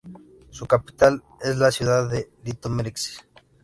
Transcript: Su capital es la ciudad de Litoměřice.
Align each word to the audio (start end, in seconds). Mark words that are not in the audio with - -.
Su 0.49 0.65
capital 0.65 1.21
es 1.43 1.57
la 1.57 1.69
ciudad 1.69 2.09
de 2.09 2.31
Litoměřice. 2.43 3.21